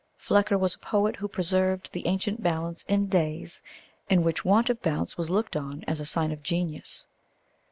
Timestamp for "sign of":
6.07-6.41